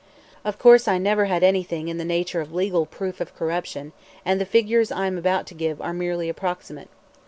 Of 0.43 0.57
course 0.57 0.87
I 0.87 0.97
never 0.97 1.25
had 1.25 1.43
anything 1.43 1.87
in 1.87 1.99
the 1.99 2.03
nature 2.03 2.41
of 2.41 2.51
legal 2.51 2.87
proof 2.87 3.21
of 3.21 3.35
corruption, 3.35 3.91
and 4.25 4.41
the 4.41 4.47
figures 4.49 4.91
I 4.91 5.05
am 5.05 5.15
about 5.15 5.45
to 5.45 5.53
give 5.53 5.79
are 5.79 5.93
merely 5.93 6.27
approximate. 6.27 6.89